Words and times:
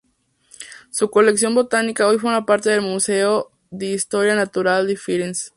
Su 0.89 1.11
colección 1.11 1.53
botánica 1.53 2.07
hoy 2.07 2.17
forma 2.17 2.43
parte 2.43 2.71
del 2.71 2.81
Museo 2.81 3.51
di 3.69 3.93
Storia 3.99 4.33
Naturale 4.33 4.87
di 4.87 4.95
Firenze. 4.95 5.49